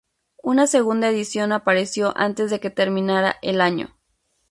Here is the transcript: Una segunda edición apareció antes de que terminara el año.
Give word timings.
Una 0.41 0.65
segunda 0.65 1.09
edición 1.09 1.51
apareció 1.51 2.11
antes 2.17 2.49
de 2.49 2.59
que 2.59 2.71
terminara 2.71 3.35
el 3.43 3.61
año. 3.61 3.99